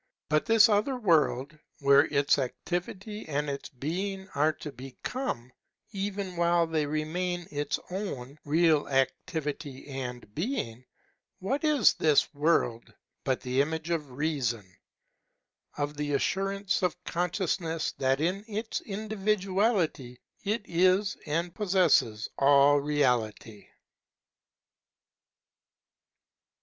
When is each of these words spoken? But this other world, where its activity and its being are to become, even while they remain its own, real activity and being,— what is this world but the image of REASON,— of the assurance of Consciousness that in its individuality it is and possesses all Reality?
But 0.29 0.47
this 0.47 0.67
other 0.67 0.97
world, 0.97 1.59
where 1.79 2.05
its 2.05 2.39
activity 2.39 3.29
and 3.29 3.47
its 3.47 3.69
being 3.69 4.27
are 4.29 4.51
to 4.53 4.71
become, 4.71 5.51
even 5.91 6.37
while 6.37 6.65
they 6.65 6.87
remain 6.87 7.47
its 7.51 7.79
own, 7.91 8.39
real 8.43 8.87
activity 8.89 9.87
and 9.87 10.33
being,— 10.33 10.85
what 11.39 11.63
is 11.63 11.93
this 11.93 12.33
world 12.33 12.91
but 13.23 13.41
the 13.41 13.61
image 13.61 13.91
of 13.91 14.09
REASON,— 14.09 14.65
of 15.77 15.95
the 15.95 16.13
assurance 16.15 16.81
of 16.81 17.03
Consciousness 17.03 17.91
that 17.99 18.19
in 18.19 18.43
its 18.47 18.79
individuality 18.81 20.19
it 20.43 20.63
is 20.65 21.15
and 21.27 21.53
possesses 21.53 22.27
all 22.39 22.79
Reality? 22.79 23.67